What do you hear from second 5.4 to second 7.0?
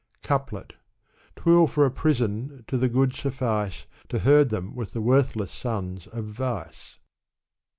sons of vice.